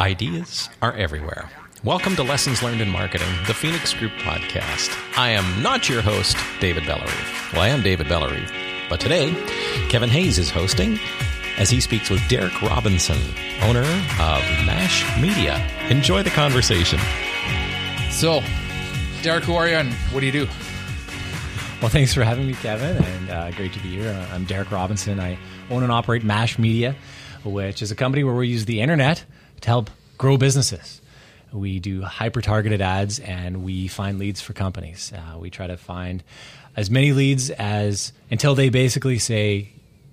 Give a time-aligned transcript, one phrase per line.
[0.00, 1.48] Ideas are everywhere.
[1.84, 4.90] Welcome to Lessons Learned in Marketing, the Phoenix Group podcast.
[5.16, 7.52] I am not your host, David Bellarive.
[7.52, 8.50] Well, I am David Bellarive,
[8.90, 9.32] but today,
[9.90, 10.98] Kevin Hayes is hosting
[11.58, 13.18] as he speaks with Derek Robinson,
[13.62, 15.64] owner of Mash Media.
[15.88, 16.98] Enjoy the conversation.
[18.10, 18.42] So,
[19.22, 20.46] Derek, who are you and what do you do?
[21.80, 24.08] Well, thanks for having me, Kevin, and uh, great to be here.
[24.10, 25.20] Uh, I'm Derek Robinson.
[25.20, 25.38] I
[25.70, 26.96] own and operate Mash Media,
[27.44, 29.24] which is a company where we use the internet
[29.64, 31.00] to help grow businesses.
[31.52, 35.12] We do hyper targeted ads and we find leads for companies.
[35.12, 36.22] Uh, we try to find
[36.76, 39.70] as many leads as until they basically say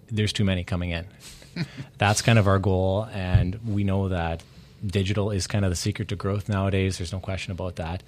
[0.10, 1.06] there's too many coming in.
[1.98, 4.42] That's kind of our goal, and we know that
[4.86, 6.98] digital is kind of the secret to growth nowadays.
[6.98, 8.04] There's no question about that.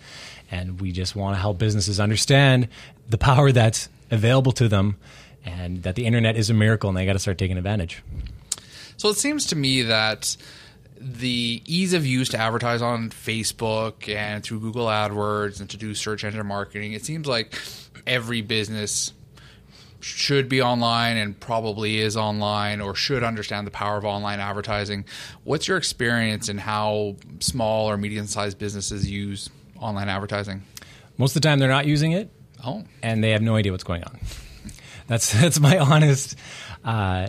[0.50, 2.70] And we just want to help businesses understand
[3.09, 4.95] the power that's available to them
[5.44, 8.02] and that the internet is a miracle and they got to start taking advantage.
[8.95, 10.38] So it seems to me that
[11.03, 15.94] the ease of use to advertise on Facebook and through Google AdWords and to do
[15.94, 17.59] search engine marketing, it seems like
[18.08, 19.13] every business
[20.00, 25.05] should be online and probably is online or should understand the power of online advertising.
[25.44, 30.63] What's your experience in how small or medium sized businesses use online advertising?
[31.17, 32.30] Most of the time, they're not using it.
[32.66, 32.83] Oh.
[33.02, 34.19] And they have no idea what's going on.
[35.08, 36.38] That's that's my honest
[36.83, 37.28] uh,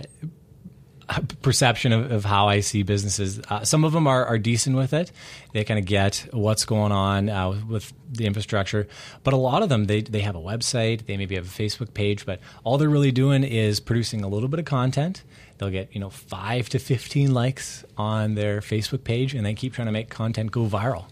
[1.42, 3.40] perception of, of, how I see businesses.
[3.48, 5.12] Uh, some of them are, are decent with it;
[5.52, 8.88] they kind of get what's going on uh, with the infrastructure.
[9.22, 11.94] But a lot of them, they they have a website, they maybe have a Facebook
[11.94, 15.22] page, but all they're really doing is producing a little bit of content.
[15.58, 19.74] They'll get you know five to fifteen likes on their Facebook page, and they keep
[19.74, 21.06] trying to make content go viral.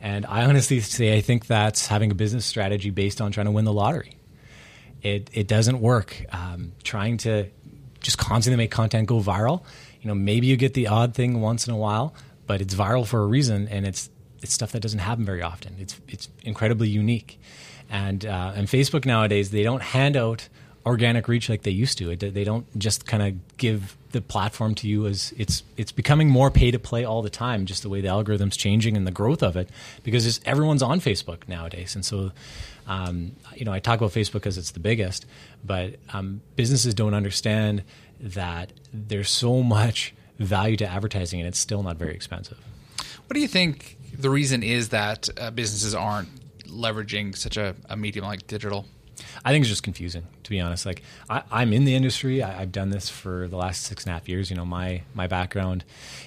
[0.00, 3.52] And I honestly say I think that's having a business strategy based on trying to
[3.52, 4.16] win the lottery.
[5.00, 6.24] It it doesn't work.
[6.32, 7.46] Um, trying to
[8.02, 9.62] just constantly make content go viral.
[10.00, 12.14] You know, maybe you get the odd thing once in a while,
[12.46, 14.10] but it's viral for a reason, and it's
[14.42, 15.76] it's stuff that doesn't happen very often.
[15.78, 17.40] It's it's incredibly unique,
[17.88, 20.48] and uh, and Facebook nowadays they don't hand out
[20.84, 22.14] organic reach like they used to.
[22.16, 26.50] They don't just kind of give the platform to you as it's it's becoming more
[26.50, 27.66] pay to play all the time.
[27.66, 29.68] Just the way the algorithm's changing and the growth of it,
[30.02, 32.32] because everyone's on Facebook nowadays, and so
[32.92, 35.24] um, you know, I talk about Facebook because it's the biggest,
[35.64, 37.84] but um, businesses don't understand
[38.20, 42.58] that there's so much value to advertising and it's still not very expensive.
[43.26, 46.28] What do you think the reason is that uh, businesses aren't
[46.66, 48.84] leveraging such a, a, medium like digital?
[49.44, 50.84] I think it's just confusing, to be honest.
[50.84, 52.42] Like I, am in the industry.
[52.42, 54.50] I, have done this for the last six and a half years.
[54.50, 55.84] You know, my my background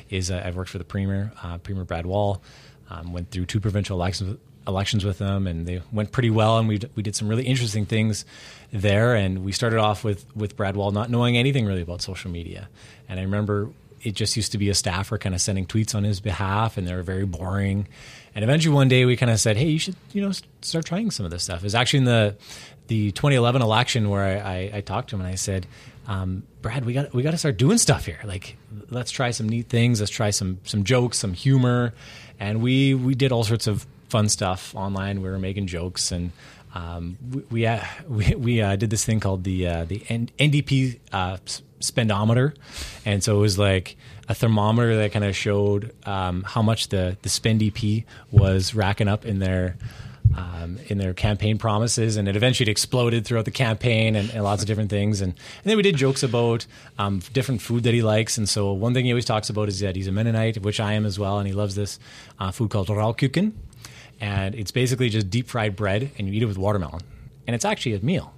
[0.10, 2.42] is uh, I've worked for the premier, uh, Premier Brad Wall.
[2.90, 4.38] Um, went through two provincial elections
[4.68, 6.58] elections with them, and they went pretty well.
[6.58, 8.26] And we we did some really interesting things
[8.72, 9.16] there.
[9.16, 12.70] And we started off with with Brad Wall not knowing anything really about social media.
[13.08, 13.70] And I remember
[14.02, 16.88] it just used to be a staffer kind of sending tweets on his behalf, and
[16.88, 17.88] they were very boring.
[18.36, 20.32] And eventually, one day, we kind of said, "Hey, you should you know
[20.62, 22.36] start trying some of this stuff." It was actually in the
[22.88, 25.68] the 2011 election where I, I, I talked to him and I said.
[26.08, 28.20] Um, Brad, we got we got to start doing stuff here.
[28.24, 28.58] Like,
[28.92, 30.00] let's try some neat things.
[30.00, 31.96] Let's try some some jokes, some humor,
[32.40, 35.22] and we we did all sorts of fun stuff online.
[35.22, 36.32] We were making jokes and.
[36.74, 41.00] Um, we we, uh, we, we uh, did this thing called the uh, the NDP
[41.14, 41.38] uh,
[41.80, 42.54] spendometer,
[43.06, 43.96] and so it was like
[44.28, 49.26] a thermometer that kind of showed um, how much the the SpendDP was racking up
[49.26, 49.78] in their
[50.36, 54.62] um, in their campaign promises, and it eventually exploded throughout the campaign and, and lots
[54.62, 55.22] of different things.
[55.22, 56.66] And, and then we did jokes about
[56.98, 58.38] um, different food that he likes.
[58.38, 60.94] And so one thing he always talks about is that he's a Mennonite, which I
[60.94, 62.00] am as well, and he loves this
[62.38, 63.54] uh, food called Rollkuchen
[64.20, 67.02] and it's basically just deep fried bread, and you eat it with watermelon,
[67.48, 68.34] and it's actually a meal.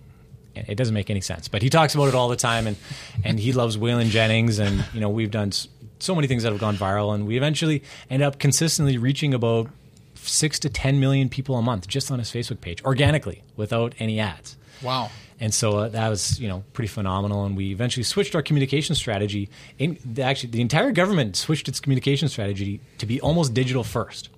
[0.55, 2.77] It doesn't make any sense, but he talks about it all the time, and
[3.23, 5.51] and he loves Waylon Jennings, and you know we've done
[5.99, 9.69] so many things that have gone viral, and we eventually end up consistently reaching about
[10.15, 14.19] six to ten million people a month just on his Facebook page organically without any
[14.19, 14.57] ads.
[14.81, 15.09] Wow.
[15.39, 17.45] And so uh, that was, you know, pretty phenomenal.
[17.45, 19.49] And we eventually switched our communication strategy.
[19.77, 24.29] In the, actually, the entire government switched its communication strategy to be almost digital first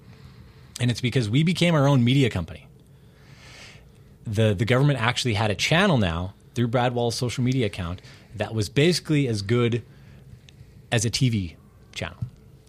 [0.79, 2.67] and it's because we became our own media company.
[4.25, 8.01] The the government actually had a channel now through Brad Wall's social media account
[8.35, 9.83] that was basically as good
[10.91, 11.55] as a TV
[11.93, 12.17] channel.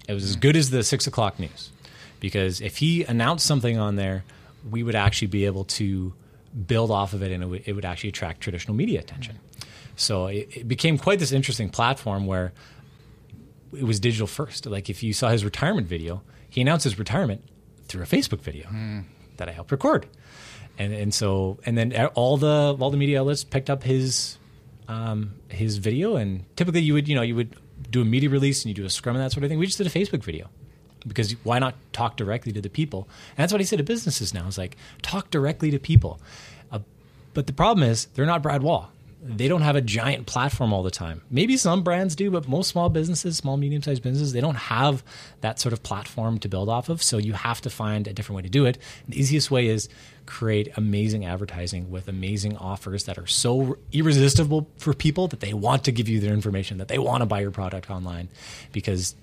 [0.09, 0.41] It was as hmm.
[0.41, 1.71] good as the six o'clock news
[2.19, 4.25] because if he announced something on there,
[4.71, 6.13] we would actually be able to
[6.67, 9.37] build off of it, and it would, it would actually attract traditional media attention.
[9.37, 9.67] Hmm.
[9.97, 12.53] So it, it became quite this interesting platform where
[13.77, 14.67] it was digital first.
[14.67, 17.45] Like if you saw his retirement video, he announced his retirement
[17.91, 19.05] through a Facebook video mm.
[19.37, 20.07] that I helped record.
[20.79, 24.39] And, and so and then all the all the media outlets picked up his
[24.89, 27.55] um, his video and typically you would you know you would
[27.91, 29.59] do a media release and you do a scrum and that sort of thing.
[29.59, 30.49] We just did a Facebook video
[31.07, 33.09] because why not talk directly to the people?
[33.31, 34.47] And that's what I say to businesses now.
[34.47, 36.21] Is like talk directly to people.
[36.71, 36.81] Uh,
[37.35, 38.91] but the problem is they're not Brad Wall.
[39.23, 41.21] They don't have a giant platform all the time.
[41.29, 45.05] Maybe some brands do, but most small businesses, small medium sized businesses, they don't have
[45.43, 47.03] that sort of platform to build off of.
[47.03, 48.79] So you have to find a different way to do it.
[49.09, 49.91] The easiest way is
[50.25, 55.85] create amazing advertising with amazing offers that are so irresistible for people that they want
[55.85, 58.31] to give you their information, that they want to buy your product online
[58.73, 59.17] because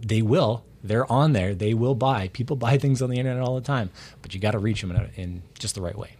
[0.00, 0.64] they will.
[0.82, 1.54] They're on there.
[1.54, 2.28] They will buy.
[2.28, 3.90] People buy things on the internet all the time,
[4.22, 6.16] but you got to reach them in, in just the right way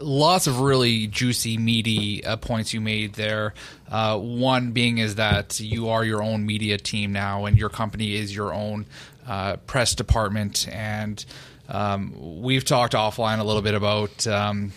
[0.00, 3.54] lots of really juicy, meaty uh, points you made there.
[3.90, 8.14] Uh, one being is that you are your own media team now, and your company
[8.14, 8.86] is your own
[9.26, 10.68] uh, press department.
[10.68, 11.24] And
[11.68, 14.72] um, we've talked offline a little bit about um,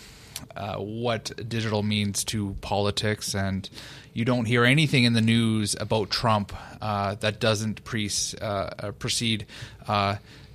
[0.54, 3.68] uh, what digital means to politics, and
[4.12, 8.10] you don't hear anything in the news about Trump uh, that doesn't pre-
[8.40, 9.46] uh, proceed.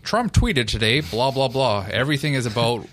[0.01, 1.86] Trump tweeted today, blah, blah, blah.
[1.92, 2.88] Everything is about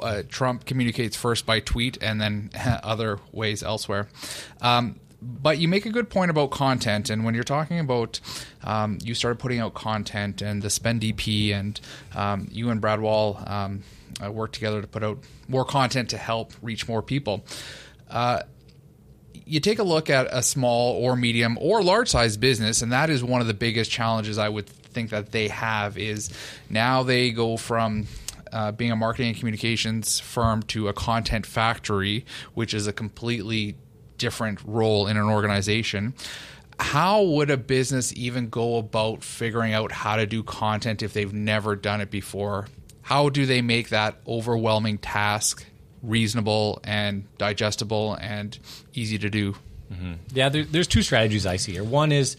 [0.00, 2.50] uh, Trump communicates first by tweet and then
[2.82, 4.08] other ways elsewhere.
[4.60, 8.20] Um, but you make a good point about content, and when you're talking about
[8.62, 11.80] um, you started putting out content and the Spend DP, and
[12.14, 13.82] um, you and Brad Wall um,
[14.24, 15.18] uh, work together to put out
[15.48, 17.44] more content to help reach more people.
[18.08, 18.42] Uh,
[19.44, 23.10] you take a look at a small or medium or large size business, and that
[23.10, 26.30] is one of the biggest challenges I would think that they have is
[26.70, 28.06] now they go from
[28.52, 32.24] uh, being a marketing and communications firm to a content factory,
[32.54, 33.76] which is a completely
[34.18, 36.14] different role in an organization.
[36.80, 41.32] How would a business even go about figuring out how to do content if they've
[41.32, 42.68] never done it before?
[43.02, 45.64] How do they make that overwhelming task
[46.02, 48.56] reasonable and digestible and
[48.94, 49.54] easy to do?
[49.92, 50.12] Mm-hmm.
[50.32, 51.84] Yeah, there, there's two strategies I see here.
[51.84, 52.36] One is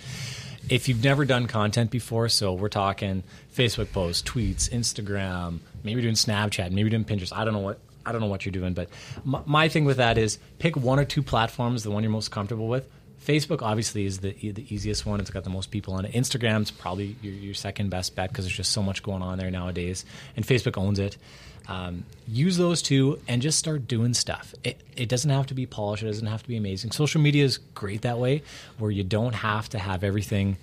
[0.69, 3.23] if you've never done content before, so we're talking
[3.59, 7.33] Facebook posts, tweets, Instagram, maybe doing Snapchat, maybe doing Pinterest.
[7.35, 8.89] I don't know what I don't know what you're doing, but
[9.25, 12.31] my, my thing with that is pick one or two platforms, the one you're most
[12.31, 12.87] comfortable with.
[13.27, 15.19] Facebook obviously is the the easiest one.
[15.19, 16.13] It's got the most people on it.
[16.13, 19.51] Instagram's probably your, your second best bet because there's just so much going on there
[19.51, 20.05] nowadays,
[20.37, 21.17] and Facebook owns it.
[21.67, 24.55] Um, use those two and just start doing stuff.
[24.63, 26.01] It, it doesn't have to be polished.
[26.01, 26.89] It doesn't have to be amazing.
[26.89, 28.41] Social media is great that way,
[28.79, 30.57] where you don't have to have everything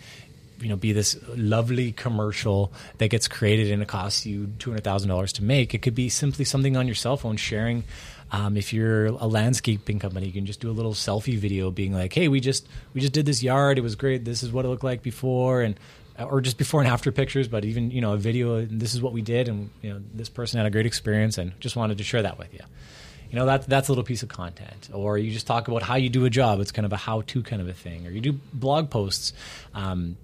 [0.60, 4.84] you know be this lovely commercial that gets created and it costs you two hundred
[4.84, 5.74] thousand dollars to make.
[5.74, 7.84] It could be simply something on your cell phone sharing.
[8.32, 11.92] Um, if you're a landscaping company, you can just do a little selfie video, being
[11.92, 13.78] like, "Hey, we just we just did this yard.
[13.78, 14.24] It was great.
[14.24, 15.78] This is what it looked like before," and
[16.18, 17.46] or just before and after pictures.
[17.46, 18.64] But even you know a video.
[18.64, 21.58] This is what we did, and you know this person had a great experience, and
[21.60, 22.60] just wanted to share that with you
[23.30, 25.96] you know that that's a little piece of content or you just talk about how
[25.96, 28.20] you do a job it's kind of a how-to kind of a thing or you
[28.20, 29.32] do blog posts
[29.74, 30.16] um,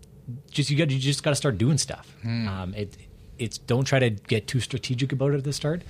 [0.50, 2.14] just you got you just got to start doing stuff.
[2.22, 2.48] Hmm.
[2.48, 2.96] Um, it
[3.38, 5.82] it's don't try to get too strategic about it at the start.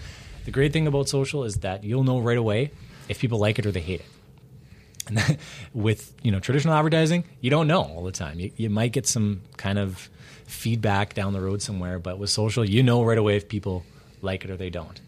[0.44, 2.73] The great thing about social is that you'll know right away
[3.09, 4.06] if people like it or they hate it.
[5.09, 5.39] And
[5.75, 8.39] with you know traditional advertising, you don't know all the time.
[8.41, 10.09] You, you might get some kind of
[10.47, 13.85] feedback down the road somewhere, but with social, you know right away if people
[14.21, 15.00] like it or they don't.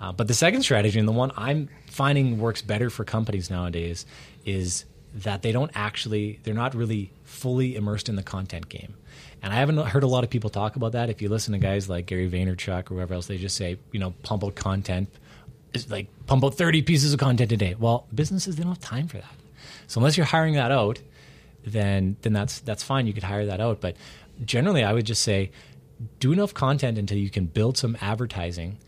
[0.00, 4.04] Uh, but the second strategy, and the one I'm finding works better for companies nowadays,
[4.44, 8.94] is that they don't actually they're not really fully immersed in the content game.
[9.42, 11.10] And I haven't heard a lot of people talk about that.
[11.10, 13.98] If you listen to guys like Gary Vaynerchuk or whoever else, they just say, you
[13.98, 15.08] know, pump out content,
[15.88, 17.74] like pump out 30 pieces of content a day.
[17.78, 19.34] Well, businesses they don't have time for that.
[19.86, 21.00] So unless you're hiring that out,
[21.64, 23.06] then then that's that's fine.
[23.06, 23.80] You could hire that out.
[23.80, 23.96] But
[24.44, 25.50] generally, I would just say,
[26.20, 28.78] do enough content until you can build some advertising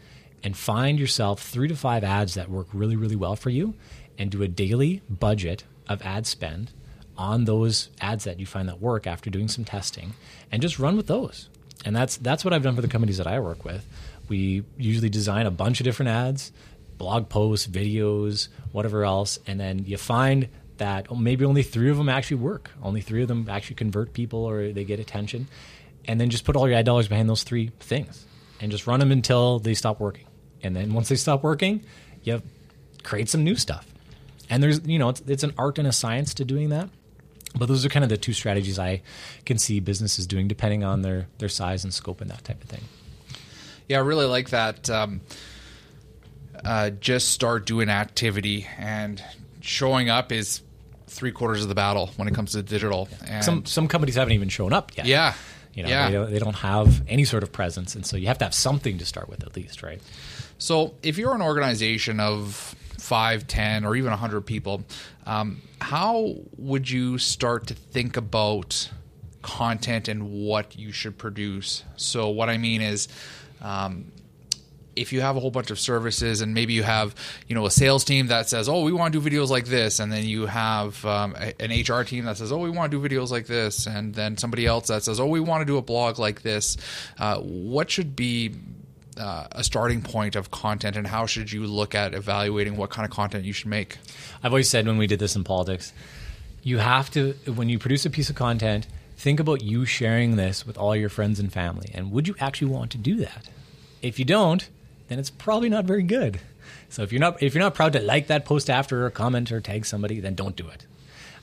[0.43, 3.75] and find yourself three to five ads that work really really well for you,
[4.19, 6.73] and do a daily budget of ad spend
[7.17, 10.14] on those ads that you find that work after doing some testing
[10.50, 11.49] and just run with those.
[11.85, 13.87] And that's that's what I've done for the companies that I work with.
[14.29, 16.53] We usually design a bunch of different ads,
[16.97, 20.49] blog posts, videos, whatever else, and then you find
[20.79, 22.71] that maybe only 3 of them actually work.
[22.83, 25.47] Only 3 of them actually convert people or they get attention.
[26.07, 28.26] And then just put all your ad dollars behind those 3 things
[28.61, 30.26] and just run them until they stop working.
[30.62, 31.85] And then once they stop working,
[32.23, 32.43] you
[33.03, 33.93] create some new stuff
[34.50, 36.88] and there's you know it's, it's an art and a science to doing that
[37.56, 39.02] but those are kind of the two strategies I
[39.46, 42.68] can see businesses doing, depending on their their size and scope and that type of
[42.68, 42.82] thing.
[43.88, 44.90] Yeah, I really like that.
[44.90, 45.20] Um,
[46.64, 49.22] uh, just start doing activity and
[49.60, 50.62] showing up is
[51.06, 53.08] three quarters of the battle when it comes to digital.
[53.26, 55.06] And some some companies haven't even shown up yet.
[55.06, 55.34] Yeah,
[55.74, 56.06] you know yeah.
[56.06, 58.54] they, don't, they don't have any sort of presence, and so you have to have
[58.54, 60.00] something to start with at least, right?
[60.58, 62.74] So if you're an organization of
[63.04, 64.84] five, ten, or even hundred people,
[65.26, 68.90] um, how would you start to think about
[69.44, 71.84] content and what you should produce.
[71.96, 73.06] So what I mean is.
[73.61, 74.11] Um,
[74.96, 77.16] if you have a whole bunch of services and maybe you have
[77.49, 79.99] you know a sales team that says oh we want to do videos like this
[79.99, 83.08] and then you have um, an hr team that says oh we want to do
[83.08, 85.82] videos like this and then somebody else that says oh we want to do a
[85.82, 86.76] blog like this
[87.18, 88.54] uh, what should be
[89.18, 93.06] uh, a starting point of content and how should you look at evaluating what kind
[93.06, 93.99] of content you should make
[94.44, 95.94] I've always said when we did this in politics,
[96.62, 100.66] you have to, when you produce a piece of content, think about you sharing this
[100.66, 101.90] with all your friends and family.
[101.94, 103.49] And would you actually want to do that?
[104.02, 104.68] If you don't,
[105.09, 106.40] then it's probably not very good.
[106.90, 109.50] So if you're not if you're not proud to like that post after or comment
[109.50, 110.87] or tag somebody, then don't do it.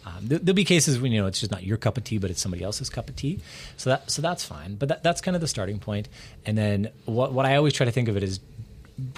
[0.06, 2.18] Um, there, will be cases when you know it's just not your cup of tea,
[2.18, 3.40] but it's somebody else's cup of tea.
[3.78, 4.76] So that so that's fine.
[4.76, 6.10] But that, that's kind of the starting point.
[6.46, 8.40] And then what what I always try to think of it is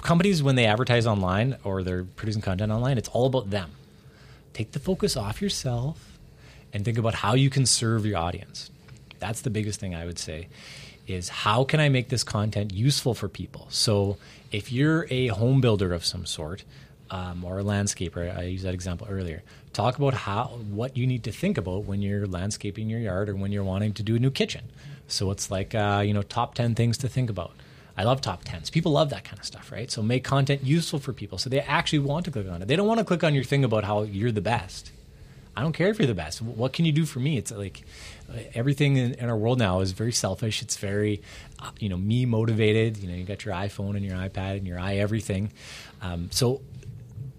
[0.02, 3.70] companies when they advertise online or they're producing content online, it's all about them.
[4.52, 6.18] Take the focus off yourself
[6.72, 8.70] and think about how you can serve your audience.
[9.18, 10.48] That's the biggest thing I would say
[11.06, 13.66] is how can I make this content useful for people?
[13.70, 14.16] So
[14.50, 16.64] if you're a home builder of some sort
[17.10, 19.42] um, or a landscaper, I used that example earlier.
[19.74, 23.34] Talk about how what you need to think about when you're landscaping your yard or
[23.34, 24.62] when you're wanting to do a new kitchen.
[25.08, 27.52] So it's like uh, you know top ten things to think about.
[27.96, 28.70] I love top tens.
[28.70, 29.90] People love that kind of stuff, right?
[29.90, 32.68] So make content useful for people so they actually want to click on it.
[32.68, 34.90] They don't want to click on your thing about how you're the best.
[35.56, 36.42] I don't care if you're the best.
[36.42, 37.38] What can you do for me?
[37.38, 37.84] It's like
[38.54, 40.62] everything in, in, our world now is very selfish.
[40.62, 41.22] It's very,
[41.60, 42.96] uh, you know, me motivated.
[42.96, 45.52] You know, you got your iPhone and your iPad and your i everything.
[46.02, 46.60] Um, so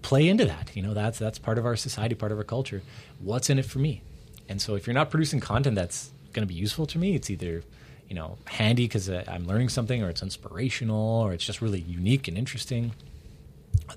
[0.06, 0.70] play into that.
[0.74, 2.80] You know, that's that's part of our society, part of our culture.
[3.18, 4.02] What's in it for me?
[4.48, 7.28] And so if you're not producing content that's going to be useful to me, it's
[7.28, 7.64] either
[8.08, 11.80] you know handy because uh, I'm learning something, or it's inspirational, or it's just really
[11.80, 12.92] unique and interesting.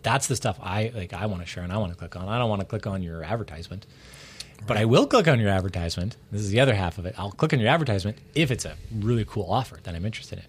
[0.01, 1.13] That's the stuff I like.
[1.13, 2.27] I want to share and I want to click on.
[2.27, 3.85] I don't want to click on your advertisement.
[4.65, 6.17] But I will click on your advertisement.
[6.31, 7.13] This is the other half of it.
[7.17, 10.45] I'll click on your advertisement if it's a really cool offer that I'm interested in.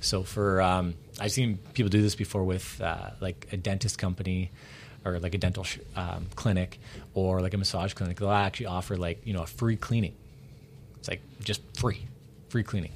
[0.00, 4.50] So for um, I've seen people do this before with uh, like a dentist company
[5.04, 6.78] or like a dental sh- um, clinic
[7.14, 8.18] or like a massage clinic.
[8.18, 10.14] They'll actually offer like you know a free cleaning.
[10.98, 12.06] It's like just free,
[12.48, 12.92] free cleaning.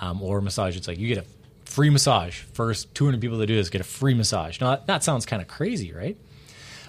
[0.00, 0.76] Um, or massage.
[0.76, 2.40] It's like you get a free massage.
[2.52, 4.60] First 200 people that do this get a free massage.
[4.60, 6.16] Now that, that sounds kind of crazy, right?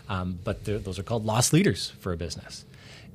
[0.09, 2.65] Um, but those are called lost leaders for a business.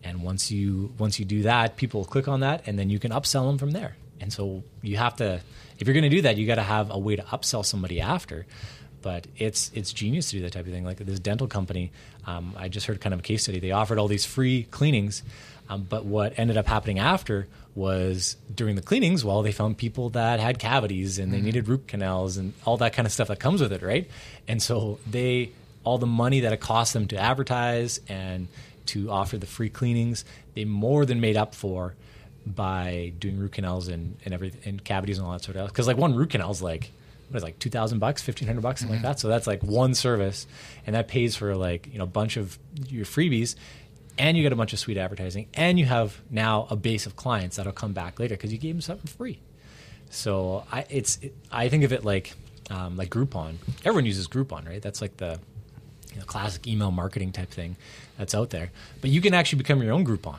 [0.03, 3.13] And once you once you do that, people click on that, and then you can
[3.13, 3.97] upsell them from there.
[4.21, 5.41] And so you have to,
[5.79, 8.01] if you're going to do that, you got to have a way to upsell somebody
[8.01, 8.47] after.
[9.03, 10.85] But it's it's genius to do that type of thing.
[10.85, 11.93] Like this dental company,
[12.27, 13.61] um, I just heard kind of a case study.
[13.61, 15.23] They offered all these free cleanings,
[15.69, 20.11] um, but what ended up happening after was during the cleanings, well, they found people
[20.11, 21.47] that had cavities and they mm-hmm.
[21.47, 24.11] needed root canals and all that kind of stuff that comes with it, right?
[24.49, 25.53] And so they
[25.85, 28.49] all the money that it cost them to advertise and
[28.87, 31.95] to offer the free cleanings, they more than made up for
[32.47, 35.73] by doing root canals and, and everything and cavities and all that sort of stuff.
[35.73, 36.91] Because like one root canal is like
[37.31, 39.05] what is it, like two thousand bucks, fifteen hundred bucks, something mm-hmm.
[39.05, 39.21] like that.
[39.21, 40.47] So that's like one service,
[40.85, 42.59] and that pays for like you know a bunch of
[42.89, 43.55] your freebies,
[44.19, 47.15] and you get a bunch of sweet advertising, and you have now a base of
[47.15, 49.39] clients that'll come back later because you gave them something free.
[50.11, 52.35] So I it's it, I think of it like
[52.69, 53.57] um, like Groupon.
[53.85, 54.83] Everyone uses Groupon, right?
[54.83, 55.39] That's like the
[56.13, 57.77] you know, classic email marketing type thing
[58.19, 58.73] that's out there.
[59.01, 60.39] But you can actually become your own Groupon.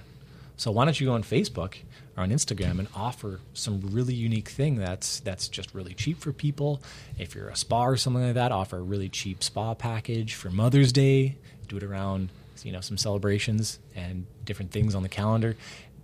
[0.58, 1.76] So why don't you go on Facebook
[2.18, 6.32] or on Instagram and offer some really unique thing that's that's just really cheap for
[6.32, 6.82] people.
[7.18, 10.50] If you're a spa or something like that, offer a really cheap spa package for
[10.50, 11.38] Mother's Day.
[11.68, 12.30] Do it around
[12.64, 15.56] you know some celebrations and different things on the calendar.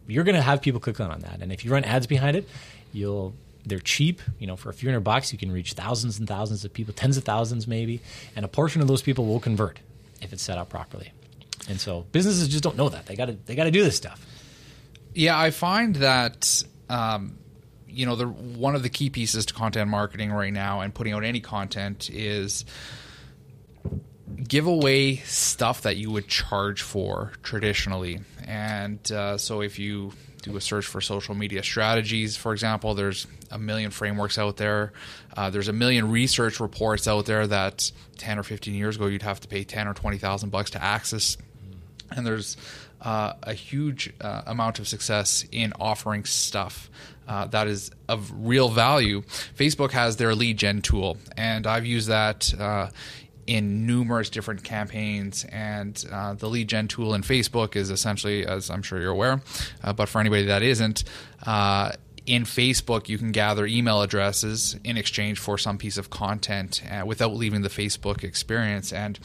[0.08, 2.48] You're going to have people click on that, and if you run ads behind it,
[2.94, 3.34] you'll
[3.66, 4.22] they're cheap.
[4.40, 6.94] You know, for a few hundred bucks, you can reach thousands and thousands of people,
[6.94, 8.00] tens of thousands maybe,
[8.36, 9.80] and a portion of those people will convert
[10.22, 11.12] if it's set up properly.
[11.70, 13.96] And so businesses just don't know that they got to they got to do this
[13.98, 14.26] stuff.
[15.18, 16.64] Yeah, I find that.
[16.90, 17.40] Um,
[17.88, 21.14] you know, the one of the key pieces to content marketing right now and putting
[21.14, 22.66] out any content is
[24.48, 28.20] give away stuff that you would charge for traditionally.
[28.46, 33.26] And uh, so if you do a search for social media strategies, for example, there's
[33.50, 34.94] a million frameworks out there.
[35.36, 39.24] Uh, there's a million research reports out there that 10 or 15 years ago you'd
[39.24, 41.38] have to pay 10 or 20,000 bucks to access.
[42.12, 42.56] And there's
[43.02, 46.90] uh, a huge uh, amount of success in offering stuff
[47.28, 49.22] uh, that is of real value.
[49.22, 52.90] Facebook has their lead gen tool, and I've used that uh,
[53.46, 55.46] in numerous different campaigns.
[55.46, 59.42] And uh, the lead gen tool in Facebook is essentially, as I'm sure you're aware,
[59.84, 61.04] uh, but for anybody that isn't,
[61.46, 61.92] uh,
[62.28, 67.06] in Facebook, you can gather email addresses in exchange for some piece of content uh,
[67.06, 68.92] without leaving the Facebook experience.
[68.92, 69.18] And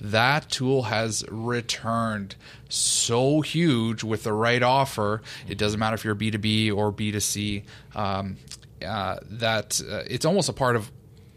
[0.00, 2.34] that tool has returned
[2.68, 5.22] so huge with the right offer.
[5.48, 7.62] It doesn't matter if you're B2B or B2C,
[7.94, 8.36] um,
[8.84, 10.90] uh, that uh, it's almost a part of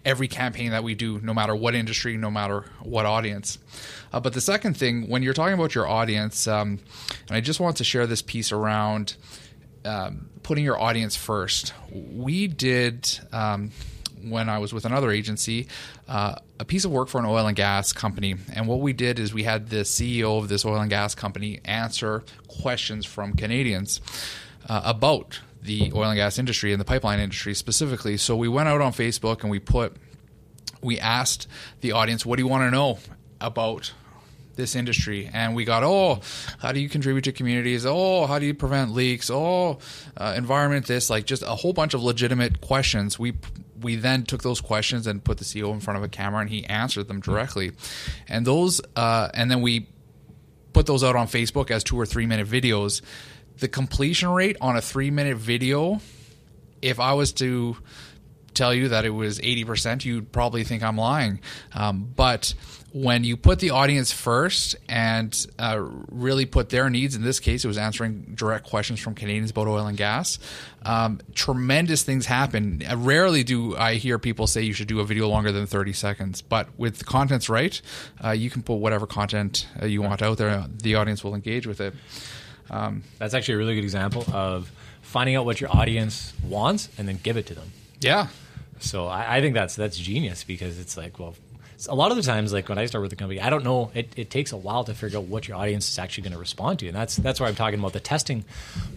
[0.03, 3.59] every campaign that we do, no matter what industry, no matter what audience.
[4.11, 6.79] Uh, but the second thing, when you're talking about your audience, um,
[7.27, 9.15] and I just want to share this piece around
[9.85, 11.73] um, putting your audience first.
[11.91, 13.19] We did.
[13.31, 13.71] Um,
[14.23, 15.67] when I was with another agency,
[16.07, 18.35] uh, a piece of work for an oil and gas company.
[18.53, 21.59] And what we did is we had the CEO of this oil and gas company
[21.65, 24.01] answer questions from Canadians
[24.69, 28.17] uh, about the oil and gas industry and the pipeline industry specifically.
[28.17, 29.95] So we went out on Facebook and we put,
[30.81, 31.47] we asked
[31.81, 32.99] the audience, what do you want to know
[33.39, 33.93] about
[34.55, 35.29] this industry.
[35.31, 36.19] And we got oh
[36.59, 37.85] how do you contribute to communities?
[37.85, 39.29] Oh how do you prevent leaks?
[39.29, 39.79] Oh
[40.17, 43.17] uh, environment this like just a whole bunch of legitimate questions.
[43.17, 43.33] We
[43.81, 46.49] we then took those questions and put the CEO in front of a camera and
[46.49, 47.71] he answered them directly.
[48.27, 49.87] And those uh, and then we
[50.73, 53.01] put those out on Facebook as two or three minute videos.
[53.57, 56.01] The completion rate on a three minute video
[56.81, 57.77] if I was to
[58.53, 61.39] tell you that it was 80%, you'd probably think I'm lying.
[61.73, 62.53] Um, but
[62.93, 65.79] when you put the audience first and uh,
[66.11, 69.67] really put their needs, in this case, it was answering direct questions from Canadians about
[69.67, 70.39] oil and gas,
[70.83, 72.83] um, tremendous things happen.
[72.89, 75.93] Uh, rarely do I hear people say you should do a video longer than 30
[75.93, 77.81] seconds, but with the content's right,
[78.23, 80.65] uh, you can put whatever content uh, you want out there.
[80.81, 81.93] The audience will engage with it.
[82.69, 84.71] Um, That's actually a really good example of
[85.01, 87.71] finding out what your audience wants and then give it to them.
[88.01, 88.27] Yeah.
[88.79, 91.35] So I, I think that's that's genius because it's like, well,
[91.87, 93.91] a lot of the times, like when I start with a company, I don't know.
[93.93, 96.39] It, it takes a while to figure out what your audience is actually going to
[96.39, 98.45] respond to, and that's that's where I'm talking about the testing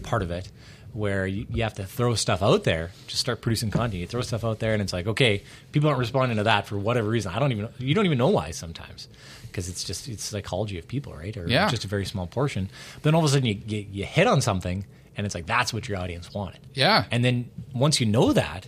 [0.03, 0.49] part of it,
[0.93, 3.95] where you, you, have to throw stuff out there, just start producing content.
[3.95, 6.77] You throw stuff out there, and it's like, okay, people aren't responding to that for
[6.77, 7.33] whatever reason.
[7.33, 9.07] I don't even you don't even know why sometimes
[9.47, 11.35] because it's just it's psychology of people, right?
[11.37, 11.69] Or yeah.
[11.69, 12.69] just a very small portion.
[13.03, 14.85] Then all of a sudden you, you you hit on something,
[15.17, 16.59] and it's like that's what your audience wanted.
[16.73, 17.05] Yeah.
[17.09, 18.67] And then once you know that,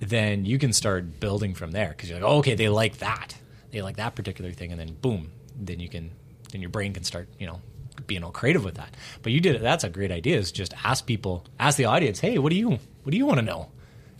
[0.00, 3.36] then you can start building from there because you're like, oh, okay, they like that,
[3.74, 6.12] they like that particular thing, and then boom, then you can,
[6.52, 7.60] then your brain can start, you know,
[8.06, 8.94] being all creative with that.
[9.22, 9.62] But you did it.
[9.62, 10.38] That's a great idea.
[10.38, 13.40] Is just ask people, ask the audience, hey, what do you, what do you want
[13.40, 13.70] to know,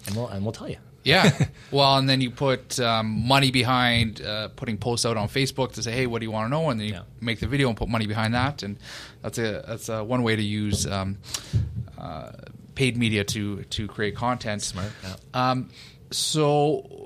[0.07, 0.79] and we'll and we'll tell you.
[1.05, 1.47] Yeah.
[1.71, 5.83] well, and then you put um, money behind uh, putting posts out on Facebook to
[5.85, 7.03] say, "Hey, what do you want to know?" And then you yeah.
[7.21, 8.77] make the video and put money behind that, and
[9.23, 11.19] that's a that's a one way to use um,
[11.97, 12.33] uh,
[12.75, 14.63] paid media to to create content.
[14.63, 14.91] Smart.
[15.05, 15.15] Yeah.
[15.33, 15.71] Um,
[16.11, 17.04] so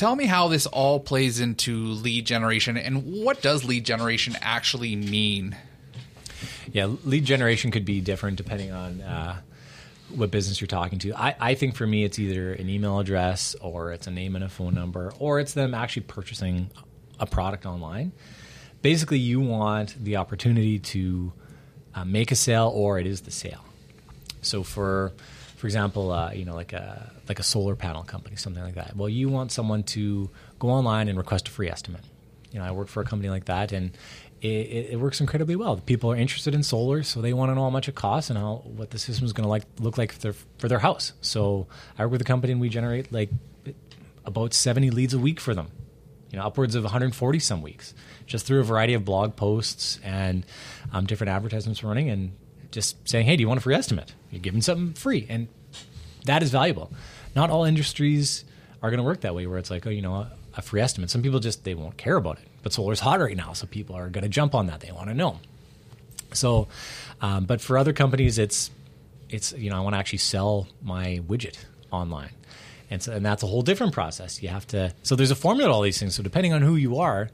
[0.00, 4.96] tell me how this all plays into lead generation and what does lead generation actually
[4.96, 5.54] mean?
[6.72, 9.40] Yeah, lead generation could be different depending on uh,
[10.08, 11.12] what business you're talking to.
[11.12, 14.42] I, I think for me, it's either an email address or it's a name and
[14.42, 16.70] a phone number or it's them actually purchasing
[17.18, 18.12] a product online.
[18.80, 21.30] Basically, you want the opportunity to
[21.94, 23.66] uh, make a sale or it is the sale.
[24.40, 25.12] So for
[25.60, 28.96] for example, uh, you know, like a like a solar panel company, something like that.
[28.96, 32.00] Well, you want someone to go online and request a free estimate.
[32.50, 33.90] You know, I work for a company like that, and
[34.40, 34.46] it,
[34.92, 35.76] it, works incredibly well.
[35.76, 38.38] People are interested in solar, so they want to know how much it costs and
[38.38, 41.12] how what the system is going to like look like for their, for their house.
[41.20, 41.66] So
[41.98, 43.28] I work with a company, and we generate like
[44.24, 45.68] about seventy leads a week for them.
[46.30, 47.92] You know, upwards of 140 some weeks,
[48.24, 50.46] just through a variety of blog posts and
[50.90, 52.32] um, different advertisements running, and
[52.70, 55.48] just saying, "Hey, do you want a free estimate?" You're giving something free, and
[56.26, 56.92] that is valuable.
[57.34, 58.44] Not all industries
[58.82, 61.10] are going to work that way, where it's like, oh, you know, a, free estimate.
[61.10, 63.96] Some people just they won't care about it, but solar's hot right now, so people
[63.96, 64.80] are going to jump on that.
[64.80, 65.40] They want to know.
[66.32, 66.68] So,
[67.20, 68.70] um, but for other companies, it's
[69.28, 71.56] it's you know, I want to actually sell my widget
[71.90, 72.30] online.
[72.90, 74.42] And, so, and that's a whole different process.
[74.42, 74.92] You have to.
[75.02, 76.16] So there's a formula to all these things.
[76.16, 77.30] So depending on who you are,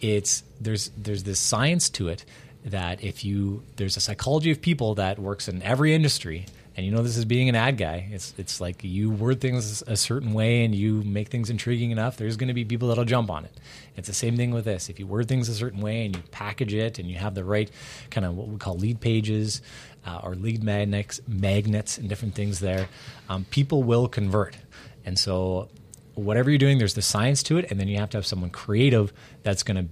[0.00, 2.24] it's there's there's this science to it
[2.64, 6.46] that if you there's a psychology of people that works in every industry
[6.76, 8.08] and you know this is being an ad guy.
[8.10, 12.16] It's it's like you word things a certain way and you make things intriguing enough
[12.16, 13.52] there's going to be people that'll jump on it.
[13.96, 14.88] It's the same thing with this.
[14.88, 17.44] If you word things a certain way and you package it and you have the
[17.44, 17.70] right
[18.10, 19.62] kind of what we call lead pages
[20.04, 22.88] uh, or lead magnets magnets and different things there
[23.28, 24.56] um, people will convert.
[25.04, 25.68] And so
[26.14, 28.50] whatever you're doing there's the science to it and then you have to have someone
[28.50, 29.90] creative that's going to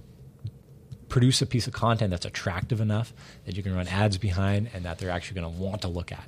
[1.13, 3.13] produce a piece of content that's attractive enough
[3.45, 6.11] that you can run ads behind and that they're actually going to want to look
[6.11, 6.27] at.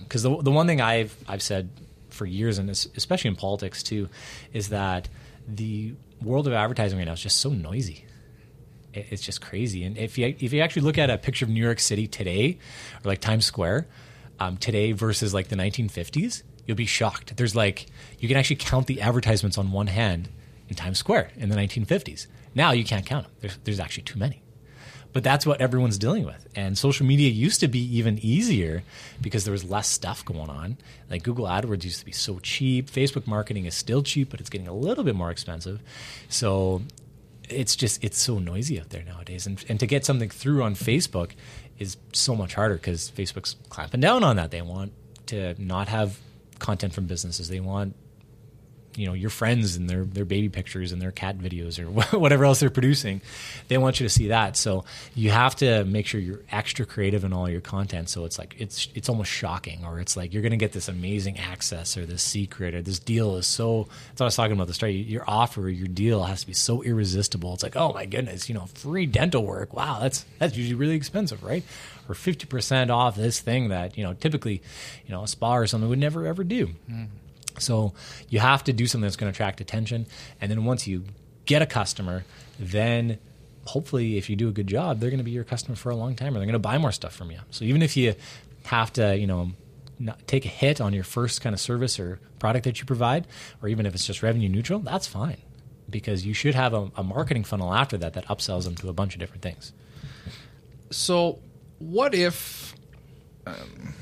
[0.00, 1.70] Because um, the, the one thing I've, I've said
[2.10, 4.08] for years, and especially in politics too,
[4.52, 5.08] is that
[5.46, 8.04] the world of advertising right now is just so noisy.
[8.92, 9.84] It's just crazy.
[9.84, 12.58] And if you, if you actually look at a picture of New York City today,
[13.04, 13.86] or like Times Square,
[14.40, 17.36] um, today versus like the 1950s, you'll be shocked.
[17.36, 17.86] There's like
[18.18, 20.28] you can actually count the advertisements on one hand
[20.68, 22.26] in Times Square in the 1950s.
[22.54, 23.32] Now you can't count them.
[23.40, 24.42] There's, there's actually too many.
[25.12, 26.48] But that's what everyone's dealing with.
[26.56, 28.82] And social media used to be even easier
[29.20, 30.78] because there was less stuff going on.
[31.10, 32.90] Like Google AdWords used to be so cheap.
[32.90, 35.82] Facebook marketing is still cheap, but it's getting a little bit more expensive.
[36.28, 36.82] So
[37.48, 39.46] it's just it's so noisy out there nowadays.
[39.46, 41.32] And and to get something through on Facebook
[41.78, 44.50] is so much harder because Facebook's clamping down on that.
[44.50, 44.92] They want
[45.26, 46.18] to not have
[46.58, 47.48] content from businesses.
[47.48, 47.94] They want
[48.96, 51.86] you know your friends and their their baby pictures and their cat videos or
[52.18, 53.20] whatever else they're producing
[53.68, 54.56] they want you to see that.
[54.56, 58.08] So you have to make sure you're extra creative in all your content.
[58.08, 60.88] So it's like it's it's almost shocking or it's like you're going to get this
[60.88, 64.52] amazing access or this secret or this deal is so that's what I was talking
[64.52, 64.92] about the start.
[64.92, 67.54] Your offer your deal has to be so irresistible.
[67.54, 69.74] It's like oh my goodness you know free dental work.
[69.74, 71.64] Wow that's that's usually really expensive right?
[72.08, 74.62] Or 50% off this thing that you know typically
[75.06, 76.68] you know a spa or something would never ever do.
[76.90, 77.06] Mm.
[77.58, 77.92] So
[78.28, 80.06] you have to do something that's going to attract attention.
[80.40, 81.04] And then once you
[81.44, 82.24] get a customer,
[82.58, 83.18] then
[83.66, 85.96] hopefully, if you do a good job, they're going to be your customer for a
[85.96, 87.38] long time, or they're going to buy more stuff from you.
[87.50, 88.14] So even if you
[88.64, 89.52] have to, you know,
[90.26, 93.26] take a hit on your first kind of service or product that you provide,
[93.62, 95.38] or even if it's just revenue neutral, that's fine
[95.90, 98.92] because you should have a, a marketing funnel after that that upsells them to a
[98.92, 99.72] bunch of different things.
[100.90, 101.38] So,
[101.78, 102.74] what if?
[103.46, 103.94] Um,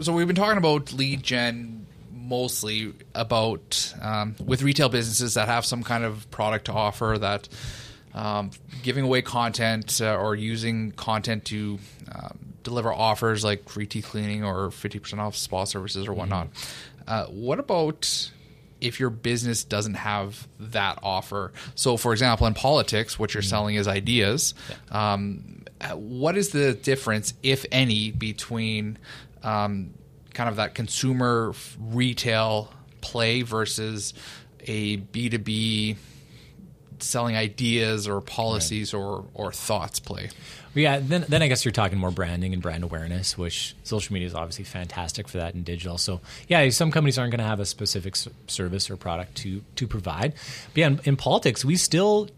[0.00, 1.85] so we've been talking about lead gen
[2.26, 7.48] mostly about um, with retail businesses that have some kind of product to offer that
[8.14, 8.50] um,
[8.82, 11.78] giving away content uh, or using content to
[12.12, 16.52] um, deliver offers like free teeth cleaning or 50% off spa services or whatnot.
[16.52, 17.02] Mm-hmm.
[17.06, 18.30] Uh, what about
[18.80, 21.52] if your business doesn't have that offer?
[21.74, 23.50] So, for example, in politics, what you're mm-hmm.
[23.50, 24.54] selling is ideas.
[24.90, 25.14] Yeah.
[25.14, 25.62] Um,
[25.94, 28.98] what is the difference, if any, between
[29.42, 29.90] um,
[30.36, 34.12] kind of that consumer retail play versus
[34.60, 35.96] a B2B
[36.98, 39.00] selling ideas or policies right.
[39.00, 40.28] or, or thoughts play.
[40.74, 44.26] Yeah, then, then I guess you're talking more branding and brand awareness, which social media
[44.26, 45.96] is obviously fantastic for that in digital.
[45.96, 48.14] So yeah, some companies aren't going to have a specific
[48.46, 50.34] service or product to to provide.
[50.74, 52.28] But yeah, in, in politics, we still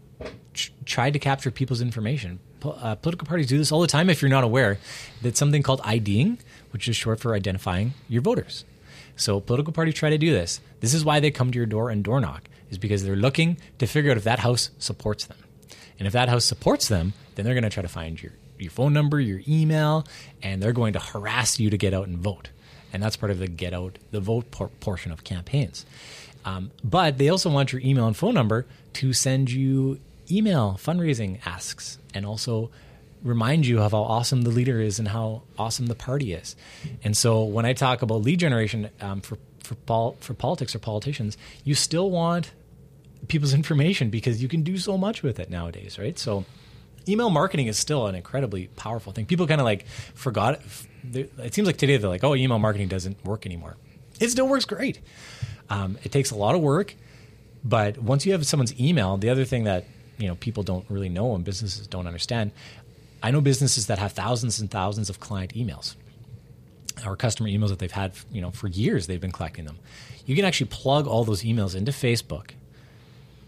[0.53, 2.39] ch- try to capture people's information.
[2.63, 4.09] Uh, political parties do this all the time.
[4.09, 4.79] If you're not aware,
[5.21, 6.39] that something called IDing,
[6.71, 8.65] which is short for identifying your voters.
[9.15, 10.61] So political parties try to do this.
[10.79, 13.57] This is why they come to your door and door knock, is because they're looking
[13.77, 15.37] to figure out if that house supports them.
[15.97, 18.71] And if that house supports them, then they're going to try to find your, your
[18.71, 20.07] phone number, your email,
[20.41, 22.49] and they're going to harass you to get out and vote.
[22.93, 25.85] And that's part of the get out the vote por- portion of campaigns.
[26.45, 29.99] Um, but they also want your email and phone number to send you
[30.31, 32.71] email fundraising asks and also
[33.23, 36.55] remind you of how awesome the leader is and how awesome the party is.
[37.03, 40.79] And so when I talk about lead generation um, for for, pol- for politics or
[40.79, 42.51] politicians, you still want
[43.27, 46.17] people's information because you can do so much with it nowadays, right?
[46.17, 46.45] So
[47.07, 49.25] email marketing is still an incredibly powerful thing.
[49.25, 50.61] People kind of like forgot
[51.13, 51.31] it.
[51.37, 53.77] It seems like today they're like, oh, email marketing doesn't work anymore.
[54.19, 54.99] It still works great.
[55.69, 56.95] Um, it takes a lot of work,
[57.63, 59.85] but once you have someone's email, the other thing that
[60.17, 62.51] you know people don't really know and businesses don't understand
[63.21, 65.95] I know businesses that have thousands and thousands of client emails
[67.05, 69.77] or customer emails that they've had, you know, for years they've been collecting them.
[70.25, 72.51] You can actually plug all those emails into Facebook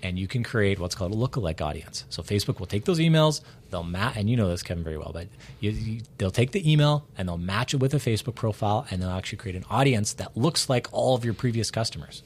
[0.03, 2.05] and you can create what's called a lookalike audience.
[2.09, 5.11] So Facebook will take those emails, they'll match, and you know this, Kevin, very well,
[5.13, 5.27] but
[5.59, 9.01] you, you, they'll take the email and they'll match it with a Facebook profile, and
[9.01, 12.23] they'll actually create an audience that looks like all of your previous customers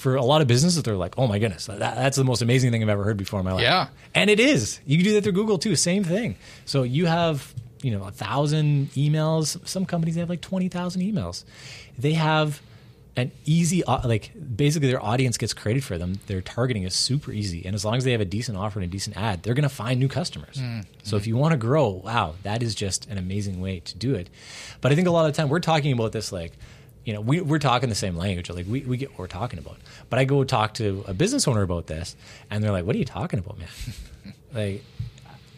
[0.00, 2.72] for a lot of businesses, they're like, "Oh my goodness, that, that's the most amazing
[2.72, 4.80] thing I've ever heard before in my life." Yeah, and it is.
[4.86, 5.76] You can do that through Google too.
[5.76, 6.36] Same thing.
[6.64, 9.66] So you have you know a thousand emails.
[9.68, 11.44] Some companies have like twenty thousand emails.
[11.98, 12.60] They have
[13.16, 16.18] an easy uh, like basically their audience gets created for them.
[16.26, 18.88] Their targeting is super easy, and as long as they have a decent offer and
[18.88, 20.56] a decent ad, they're going to find new customers.
[20.56, 20.80] Mm-hmm.
[21.02, 24.14] So if you want to grow, wow, that is just an amazing way to do
[24.14, 24.30] it.
[24.80, 26.52] But I think a lot of the time we're talking about this like
[27.04, 28.50] you know, we, we're talking the same language.
[28.50, 29.78] Like we, we get what we're talking about.
[30.08, 32.16] But I go talk to a business owner about this,
[32.50, 33.68] and they're like, "What are you talking about, man?"
[34.52, 34.84] like,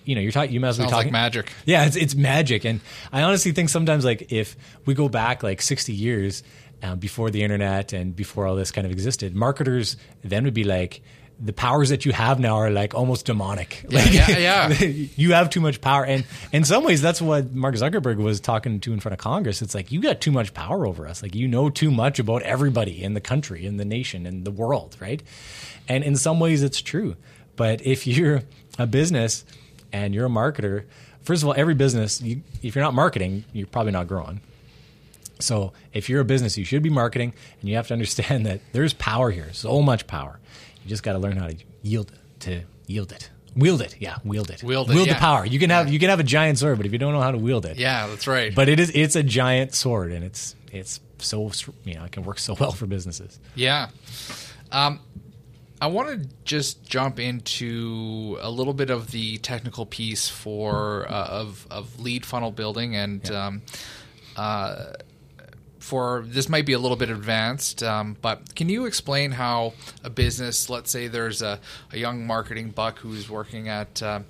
[0.05, 0.52] you know, you're talking.
[0.52, 1.52] You might as well be talking like magic.
[1.64, 2.81] Yeah, it's it's magic, and
[3.12, 6.42] I honestly think sometimes like if we go back like 60 years
[6.83, 10.64] um, before the internet and before all this kind of existed, marketers then would be
[10.64, 11.02] like
[11.44, 13.85] the powers that you have now are like almost demonic.
[13.88, 14.68] Like, yeah, yeah.
[15.16, 18.78] you have too much power, and in some ways, that's what Mark Zuckerberg was talking
[18.81, 19.61] to in front of Congress.
[19.61, 21.22] It's like you got too much power over us.
[21.22, 24.52] Like you know too much about everybody in the country, in the nation, in the
[24.52, 25.22] world, right?
[25.88, 27.16] And in some ways, it's true.
[27.57, 28.42] But if you're
[28.78, 29.44] a business
[29.92, 30.85] and you're a marketer,
[31.22, 34.40] first of all, every business, you, if you're not marketing, you're probably not growing.
[35.40, 38.61] So if you're a business, you should be marketing, and you have to understand that
[38.72, 40.38] there's power here, so much power.
[40.84, 43.30] You just got to learn how to yield to yield it.
[43.54, 44.62] Wield it, yeah, wield it.
[44.62, 45.14] Wield it, wield yeah.
[45.14, 45.44] the power.
[45.44, 47.32] You can have you can have a giant sword, but if you don't know how
[47.32, 48.54] to wield it, Yeah, that's right.
[48.54, 51.50] But it is it's a giant sword, and it's it's so
[51.84, 53.38] you know it can work so well for businesses.
[53.54, 53.88] Yeah.
[54.70, 55.00] Um,
[55.82, 61.26] I want to just jump into a little bit of the technical piece for uh,
[61.26, 63.62] of of lead funnel building, and um,
[64.36, 64.92] uh,
[65.82, 70.10] for this might be a little bit advanced, um, but can you explain how a
[70.10, 71.58] business, let's say there's a,
[71.92, 74.20] a young marketing buck who's working at uh,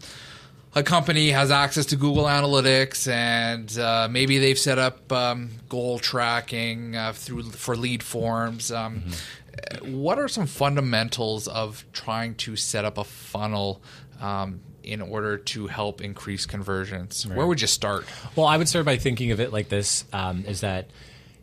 [0.75, 5.99] a company has access to Google Analytics, and uh, maybe they've set up um, goal
[5.99, 8.73] tracking uh, through for lead forms.
[8.73, 9.03] Um,
[9.83, 13.83] What are some fundamentals of trying to set up a funnel
[14.19, 17.27] um, in order to help increase conversions?
[17.27, 18.07] Where would you start?
[18.35, 20.89] Well, I would start by thinking of it like this: um, is that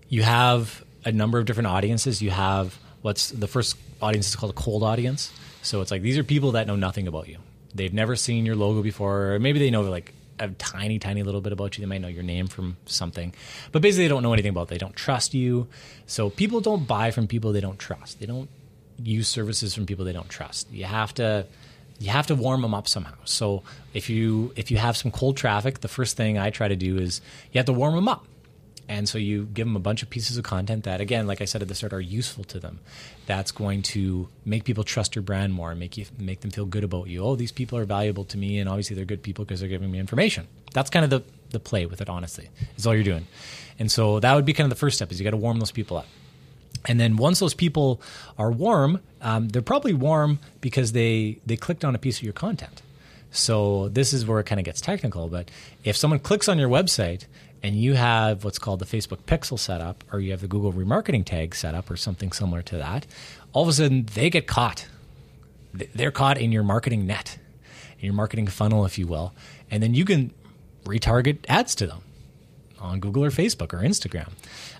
[0.10, 2.22] you have a number of different audiences.
[2.22, 5.32] You have what's the first audience is called a cold audience.
[5.62, 7.38] So it's like these are people that know nothing about you.
[7.74, 11.42] They've never seen your logo before, or maybe they know like a tiny, tiny little
[11.42, 11.82] bit about you.
[11.82, 13.34] They might know your name from something,
[13.72, 14.64] but basically they don't know anything about.
[14.64, 14.70] It.
[14.70, 15.68] They don't trust you.
[16.08, 18.20] So people don't buy from people they don't trust.
[18.20, 18.50] They don't
[18.98, 20.72] use services from people they don't trust.
[20.72, 21.46] You have to
[22.00, 23.16] you have to warm them up somehow.
[23.26, 26.76] So if you if you have some cold traffic, the first thing I try to
[26.76, 28.26] do is you have to warm them up.
[28.90, 31.46] And so you give them a bunch of pieces of content that, again, like I
[31.46, 32.80] said at the start, are useful to them.
[33.28, 36.66] That's going to make people trust your brand more and make you make them feel
[36.66, 37.24] good about you.
[37.24, 39.92] Oh, these people are valuable to me, and obviously they're good people because they're giving
[39.92, 40.48] me information.
[40.74, 42.10] That's kind of the the play with it.
[42.10, 43.28] Honestly, is all you're doing.
[43.78, 45.60] And so that would be kind of the first step: is you got to warm
[45.60, 46.08] those people up.
[46.86, 48.02] And then once those people
[48.40, 52.34] are warm, um, they're probably warm because they they clicked on a piece of your
[52.34, 52.82] content.
[53.30, 55.28] So this is where it kind of gets technical.
[55.28, 55.52] But
[55.84, 57.26] if someone clicks on your website
[57.62, 60.74] and you have what's called the Facebook Pixel set up, or you have the Google
[60.74, 63.06] Remarketing tag set up, or something similar to that,
[63.54, 64.88] all of a sudden they get caught.
[65.74, 67.38] They're caught in your marketing net,
[68.00, 69.34] in your marketing funnel, if you will,
[69.70, 70.34] and then you can
[70.86, 72.02] retarget ads to them
[72.80, 74.30] on Google or Facebook or Instagram.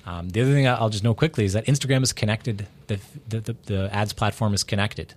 [0.06, 2.68] Um, the other thing I'll just note quickly is that Instagram is connected.
[2.88, 5.14] The the, the, the ads platform is connected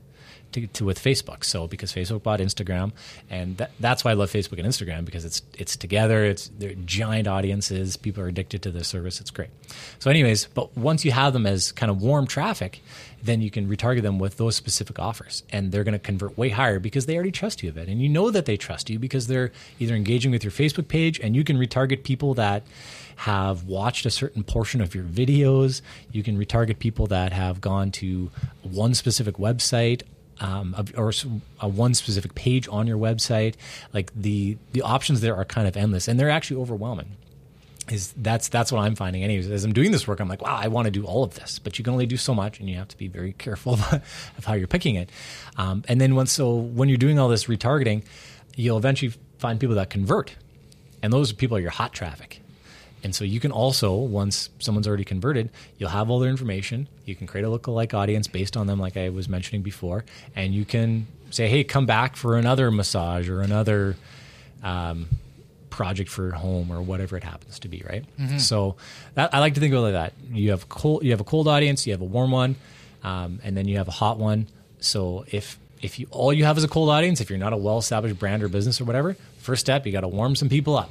[0.53, 1.45] to, to, with Facebook.
[1.45, 2.93] So because Facebook bought Instagram,
[3.31, 6.25] and that, that's why I love Facebook and Instagram because it's it's together.
[6.25, 7.97] It's they're giant audiences.
[7.97, 9.21] People are addicted to the service.
[9.21, 9.51] It's great.
[9.99, 12.83] So, anyways, but once you have them as kind of warm traffic,
[13.23, 16.49] then you can retarget them with those specific offers, and they're going to convert way
[16.49, 18.99] higher because they already trust you a bit, and you know that they trust you
[18.99, 22.65] because they're either engaging with your Facebook page, and you can retarget people that
[23.17, 25.81] have watched a certain portion of your videos.
[26.11, 28.31] You can retarget people that have gone to
[28.63, 30.03] one specific website
[30.43, 31.13] um, or
[31.61, 33.55] a one specific page on your website.
[33.95, 37.17] Like the the options there are kind of endless, and they're actually overwhelming.
[37.89, 39.25] Is that's that's what I'm finding.
[39.25, 41.35] Anyways, as I'm doing this work, I'm like, wow, I want to do all of
[41.35, 43.75] this, but you can only do so much, and you have to be very careful
[43.75, 45.11] of how you're picking it.
[45.57, 48.05] Um, and then once so when you're doing all this retargeting,
[48.57, 50.37] you'll eventually find people that convert,
[51.03, 52.42] and those people are your hot traffic.
[53.03, 56.89] And so you can also, once someone's already converted, you'll have all their information.
[57.05, 60.05] You can create a lookalike audience based on them, like I was mentioning before,
[60.37, 63.97] and you can say, "Hey, come back for another massage or another
[64.63, 65.09] um,
[65.71, 68.05] project for home or whatever it happens to be." Right.
[68.19, 68.39] Mm-hmm.
[68.39, 68.77] So
[69.15, 70.13] that, I like to think of it like that.
[70.33, 72.55] You have cold, you have a cold audience, you have a warm one,
[73.03, 74.47] um, and then you have a hot one.
[74.79, 77.57] So if if you all you have is a cold audience, if you're not a
[77.57, 80.91] well-established brand or business or whatever, first step you got to warm some people up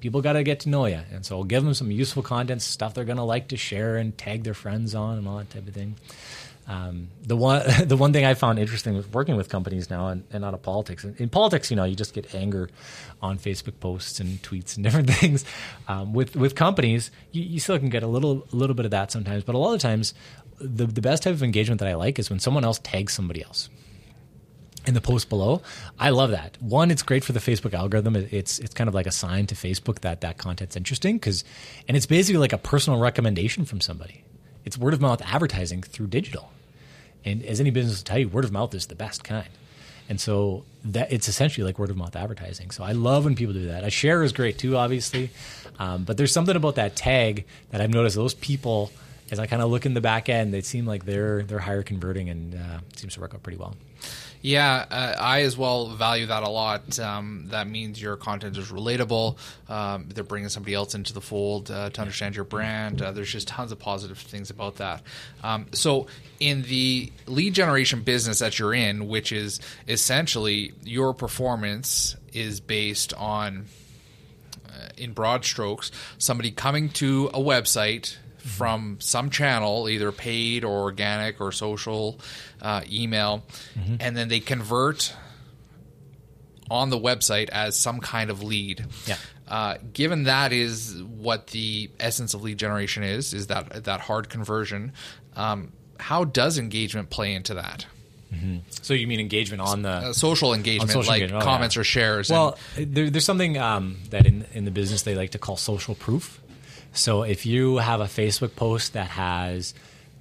[0.00, 1.00] people got to get to know you.
[1.12, 4.16] And so give them some useful content, stuff they're going to like to share and
[4.16, 5.96] tag their friends on and all that type of thing.
[6.66, 10.24] Um, the one the one thing I found interesting with working with companies now and,
[10.30, 11.02] and out of politics.
[11.02, 12.68] In, in, politics, you know, you just get anger
[13.22, 15.46] on Facebook posts and tweets and different things.
[15.88, 18.90] Um, with with companies, you, you, still can get a little a little bit of
[18.90, 20.12] that sometimes, but a lot of times,
[20.60, 23.42] the the best type of engagement that I like is when someone else tags somebody
[23.42, 23.70] else
[24.88, 25.60] in the post below.
[25.98, 26.56] I love that.
[26.60, 28.16] One, it's great for the Facebook algorithm.
[28.16, 31.44] It's it's kind of like a sign to Facebook that that content's interesting because,
[31.86, 34.24] and it's basically like a personal recommendation from somebody.
[34.64, 36.50] It's word of mouth advertising through digital,
[37.24, 39.50] and as any business will tell you, word of mouth is the best kind.
[40.08, 42.70] And so that it's essentially like word of mouth advertising.
[42.70, 43.84] So I love when people do that.
[43.84, 45.28] A share is great too, obviously,
[45.78, 48.16] um, but there's something about that tag that I've noticed.
[48.16, 48.90] Those people,
[49.30, 51.82] as I kind of look in the back end, they seem like they're they're higher
[51.82, 53.76] converting and uh, seems to work out pretty well.
[54.40, 56.98] Yeah, uh, I as well value that a lot.
[56.98, 59.36] Um, that means your content is relatable.
[59.68, 63.02] Um, they're bringing somebody else into the fold uh, to understand your brand.
[63.02, 65.02] Uh, there's just tons of positive things about that.
[65.42, 66.06] Um, so,
[66.38, 73.12] in the lead generation business that you're in, which is essentially your performance is based
[73.14, 73.66] on
[74.68, 78.16] uh, in broad strokes, somebody coming to a website
[78.56, 82.18] from some channel, either paid or organic or social,
[82.62, 83.44] uh, email,
[84.00, 85.12] and then they convert
[86.70, 88.84] on the website as some kind of lead.
[89.06, 89.16] Yeah.
[89.46, 94.28] Uh, given that is what the essence of lead generation is, is that that hard
[94.28, 94.92] conversion.
[95.36, 97.86] Um, how does engagement play into that?
[98.82, 101.80] So you mean engagement on the Uh, social engagement, social like engagement, oh, comments yeah.
[101.80, 102.28] or shares.
[102.30, 105.56] and- Well, there, there's something um, that in in the business they like to call
[105.56, 106.38] social proof.
[106.92, 109.74] So if you have a Facebook post that has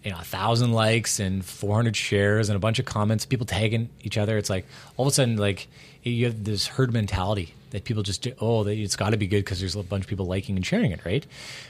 [0.04, 3.90] you know a thousand likes and 400 shares and a bunch of comments, people tagging
[4.04, 5.68] each other, it's like all of a sudden like
[6.04, 9.44] you have this herd mentality that people just do, oh it's got to be good
[9.44, 11.26] because there's a bunch of people liking and sharing it, right?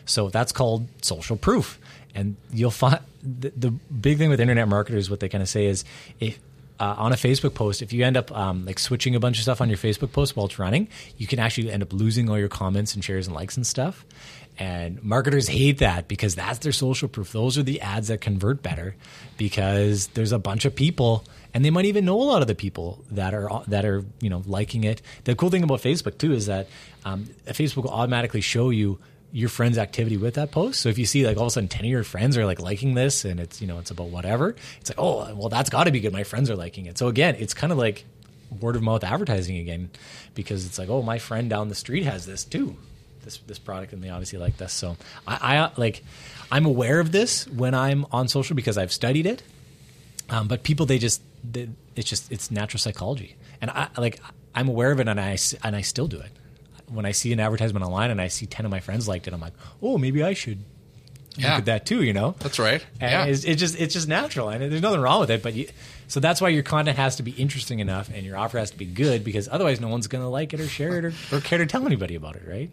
[0.05, 1.79] So that's called social proof.
[2.13, 5.65] And you'll find the, the big thing with internet marketers, what they kind of say
[5.65, 5.83] is
[6.19, 6.39] if
[6.79, 9.43] uh, on a Facebook post, if you end up um, like switching a bunch of
[9.43, 10.87] stuff on your Facebook post while it's running,
[11.17, 14.05] you can actually end up losing all your comments and shares and likes and stuff.
[14.59, 17.31] And marketers hate that because that's their social proof.
[17.31, 18.95] Those are the ads that convert better
[19.37, 22.55] because there's a bunch of people and they might even know a lot of the
[22.55, 25.01] people that are that are you know liking it.
[25.23, 26.67] The cool thing about Facebook too is that
[27.05, 28.99] um, Facebook will automatically show you
[29.31, 30.79] your friend's activity with that post.
[30.79, 32.61] So if you see like all of a sudden ten of your friends are like
[32.61, 35.85] liking this and it's you know it's about whatever, it's like oh well that's got
[35.85, 36.13] to be good.
[36.13, 36.97] My friends are liking it.
[36.97, 38.05] So again, it's kind of like
[38.61, 39.89] word of mouth advertising again
[40.33, 42.77] because it's like oh my friend down the street has this too,
[43.23, 44.73] this this product and they obviously like this.
[44.73, 46.03] So I, I like
[46.51, 49.43] I'm aware of this when I'm on social because I've studied it.
[50.29, 54.19] Um, but people they just they, it's just it's natural psychology and I like
[54.55, 56.31] I'm aware of it and I and I still do it
[56.87, 59.33] when I see an advertisement online and I see 10 of my friends liked it,
[59.33, 60.59] I'm like, oh, maybe I should
[61.35, 61.49] Yeah.
[61.51, 62.35] look at that too, you know?
[62.39, 62.83] That's right.
[62.99, 63.25] And Yeah.
[63.25, 65.43] it's, it's just it's just natural, and there's nothing wrong with it.
[65.43, 65.67] But you,
[66.07, 68.77] so that's why your content has to be interesting enough, and your offer has to
[68.77, 71.41] be good, because otherwise, no one's going to like it or share it or, or
[71.41, 72.71] care to tell anybody about it, right?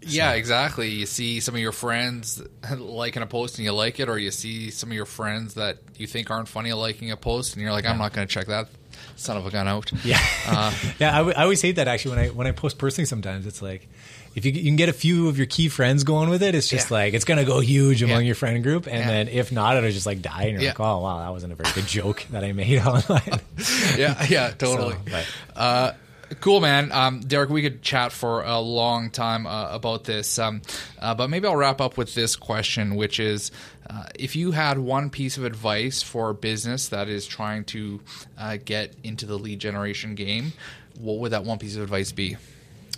[0.00, 0.88] Yeah, exactly.
[0.90, 2.40] You see some of your friends
[2.78, 5.78] liking a post and you like it, or you see some of your friends that
[5.96, 8.46] you think aren't funny liking a post, and you're like, I'm not going to check
[8.46, 8.68] that
[9.16, 9.90] son of a gun out.
[10.04, 11.14] Yeah, Uh, yeah.
[11.14, 13.06] I, w- I always hate that actually when I when I post personally.
[13.06, 13.88] Sometimes it's like
[14.34, 16.68] if you, you can get a few of your key friends going with it, it's
[16.68, 16.96] just Yeah.
[16.96, 18.26] like it's going to go huge among Yeah.
[18.26, 19.06] your friend group, and Yeah.
[19.06, 21.56] then if not, it'll just like die, and you're like, oh wow, that wasn't a
[21.56, 23.40] very good joke that I made online.
[23.96, 24.94] yeah, yeah, totally.
[24.94, 25.92] So, but- uh,
[26.40, 26.92] cool, man.
[26.92, 30.62] Um, Derek, we could chat for a long time uh, about this, um,
[30.98, 33.50] uh, but maybe I'll wrap up with this question, which is
[33.88, 38.00] uh, if you had one piece of advice for a business that is trying to
[38.38, 40.52] uh, get into the lead generation game,
[40.98, 42.36] what would that one piece of advice be?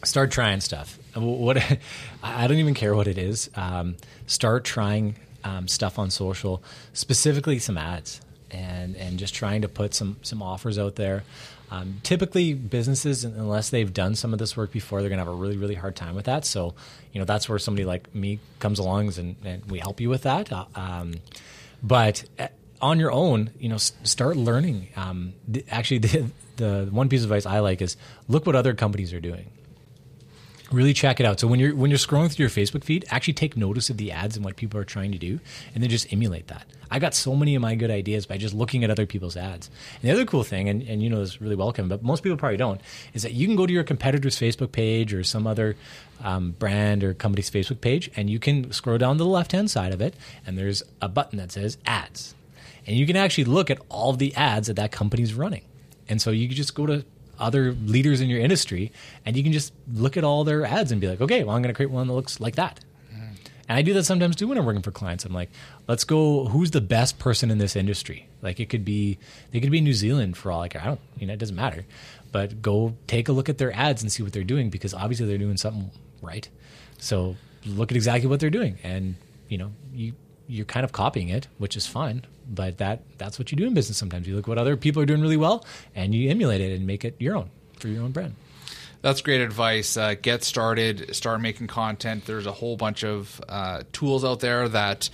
[0.05, 0.99] start trying stuff.
[1.15, 1.59] What
[2.23, 3.51] I don't even care what it is.
[3.55, 6.63] Um, start trying um, stuff on social,
[6.93, 11.25] specifically some ads, and and just trying to put some some offers out there.
[11.71, 15.33] Um, typically, businesses, unless they've done some of this work before, they're going to have
[15.33, 16.45] a really really hard time with that.
[16.45, 16.75] So,
[17.13, 20.23] you know, that's where somebody like me comes along and, and we help you with
[20.23, 20.53] that.
[20.53, 21.15] Uh, Um,
[21.83, 22.49] but uh,
[22.81, 24.89] on your own, you know, s- start learning.
[24.97, 27.97] Um, the, actually, the, the one piece of advice I like is
[28.29, 29.51] look what other companies are doing
[30.73, 31.41] really check it out.
[31.41, 34.13] So when you're when you're scrolling through your Facebook feed, actually take notice of the
[34.13, 35.41] ads and what people are trying to do,
[35.75, 36.65] and then just emulate that.
[36.91, 39.71] I got so many of my good ideas by just looking at other people's ads.
[40.01, 42.23] And the other cool thing, and, and you know this is really welcome, but most
[42.23, 42.81] people probably don't,
[43.15, 45.77] is that you can go to your competitor's Facebook page or some other
[46.23, 49.71] um, brand or company's Facebook page, and you can scroll down to the left hand
[49.71, 50.15] side of it,
[50.47, 52.35] and there's a button that says ads,
[52.87, 55.63] and you can actually look at all the ads that that company's running.
[56.09, 57.05] And so you can just go to
[57.41, 58.93] other leaders in your industry
[59.25, 61.63] and you can just look at all their ads and be like, okay, well, I'm
[61.63, 62.81] going to create one that looks like that.
[63.69, 65.25] And I do that sometimes too when I'm working for clients.
[65.25, 65.49] I'm like,
[65.87, 66.47] let's go.
[66.47, 68.29] Who's the best person in this industry?
[68.43, 69.19] Like it could be,
[69.53, 71.85] they could be New Zealand for all like I don't, you know, it doesn't matter.
[72.33, 75.27] But go take a look at their ads and see what they're doing because obviously
[75.27, 76.49] they're doing something right.
[76.99, 79.15] So look at exactly what they're doing, and
[79.49, 80.15] you know, you
[80.47, 82.25] you're kind of copying it, which is fine.
[82.53, 83.97] But that that's what you do in business.
[83.97, 86.87] Sometimes you look what other people are doing really well, and you emulate it and
[86.87, 88.35] make it your own for your own brand.
[89.03, 89.97] That's great advice.
[89.97, 92.27] Uh, get started, start making content.
[92.27, 95.09] There's a whole bunch of uh, tools out there that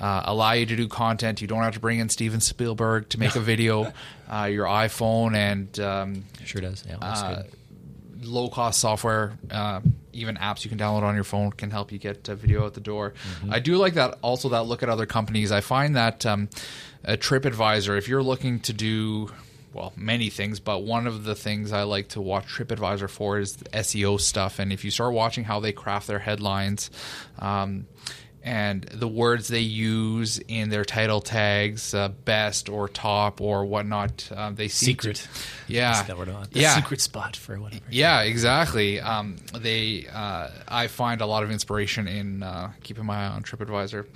[0.00, 1.40] uh, allow you to do content.
[1.40, 3.92] You don't have to bring in Steven Spielberg to make a video.
[4.32, 6.84] Uh, your iPhone and um, Sure does.
[6.88, 7.42] Yeah.
[8.24, 9.80] Low cost software, uh,
[10.12, 12.80] even apps you can download on your phone can help you get video out the
[12.80, 13.14] door.
[13.40, 13.52] Mm-hmm.
[13.52, 14.18] I do like that.
[14.22, 15.52] Also, that look at other companies.
[15.52, 16.48] I find that um,
[17.04, 19.30] a TripAdvisor, if you're looking to do
[19.74, 23.56] well, many things, but one of the things I like to watch TripAdvisor for is
[23.56, 24.58] SEO stuff.
[24.58, 26.90] And if you start watching how they craft their headlines,
[27.38, 27.86] um,
[28.44, 34.28] and the words they use in their title tags, uh, best or top or whatnot,
[34.34, 35.16] um, they Secret.
[35.16, 35.28] To,
[35.68, 36.28] yeah, That's the word.
[36.50, 37.84] The yeah, secret spot for whatever.
[37.90, 39.00] yeah, exactly.
[39.00, 43.42] Um, they, uh, I find a lot of inspiration in uh, keeping my eye on
[43.42, 44.06] TripAdvisor.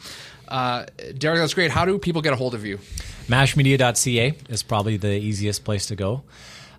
[0.48, 0.86] Uh,
[1.18, 1.70] Derek, that's great.
[1.70, 2.78] How do people get a hold of you?
[3.28, 6.22] Mashmedia.ca is probably the easiest place to go.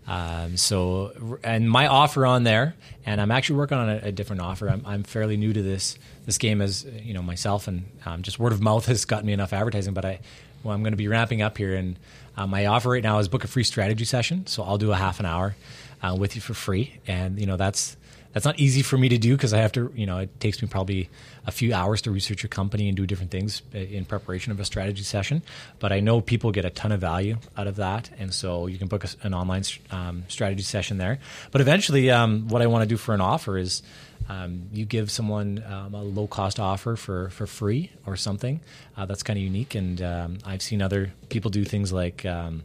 [0.07, 4.41] Um, so, and my offer on there, and I'm actually working on a, a different
[4.41, 4.69] offer.
[4.69, 8.39] I'm, I'm, fairly new to this this game, as you know myself, and um, just
[8.39, 9.93] word of mouth has gotten me enough advertising.
[9.93, 10.19] But I,
[10.63, 11.97] well, I'm going to be ramping up here, and
[12.37, 14.47] uh, my offer right now is book a free strategy session.
[14.47, 15.57] So I'll do a half an hour
[16.01, 17.96] uh, with you for free, and you know that's
[18.37, 20.61] that's not easy for me to do because I have to, you know, it takes
[20.61, 21.09] me probably
[21.47, 24.59] a few hours to research your company and do different things uh, in preparation of
[24.59, 25.41] a strategy session.
[25.79, 28.77] But I know people get a ton of value out of that, and so you
[28.77, 31.17] can book an online um, strategy session there.
[31.49, 33.81] But eventually, um, what I want to do for an offer is.
[34.29, 38.59] Um, you give someone um, a low cost offer for, for free or something
[38.97, 39.73] uh, that's kind of unique.
[39.73, 42.63] And um, I've seen other people do things like um,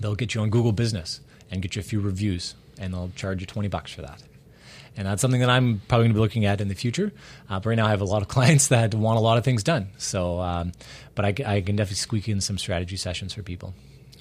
[0.00, 1.20] they'll get you on Google Business
[1.50, 4.20] and get you a few reviews, and they'll charge you 20 bucks for that
[4.96, 7.12] and that's something that I'm probably going to be looking at in the future.
[7.48, 9.44] Uh, but right now, I have a lot of clients that want a lot of
[9.44, 9.88] things done.
[9.98, 10.72] So, um,
[11.14, 13.74] but I, I, can definitely squeak in some strategy sessions for people.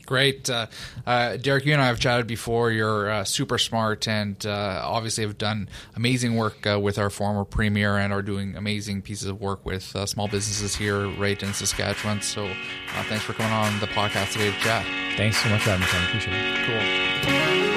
[0.06, 0.68] Great, uh,
[1.08, 1.66] uh, Derek.
[1.66, 2.72] You and I have chatted before.
[2.72, 7.46] You're uh, super smart, and uh, obviously have done amazing work uh, with our former
[7.46, 12.22] premier, and are doing amazing pieces of work with small businesses here, right in Saskatchewan.
[12.22, 12.50] So,
[13.04, 14.86] thanks for coming on the podcast today to chat.
[15.16, 15.92] Thanks so much for having me.
[15.94, 17.64] I appreciate it.
[17.64, 17.73] Cool.